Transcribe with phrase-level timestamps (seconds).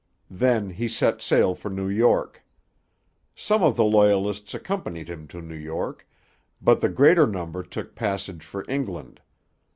[0.31, 2.43] Then he set sail for New York.
[3.35, 6.07] Some of the Loyalists accompanied him to New York,
[6.59, 9.21] but the greater number took passage for England.